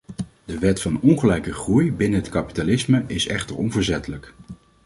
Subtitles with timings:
[0.45, 4.33] De wet van ongelijke groei binnen het kapitalisme is echter onverzettelijk.